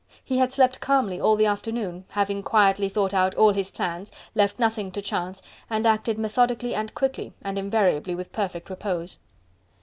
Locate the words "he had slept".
0.23-0.79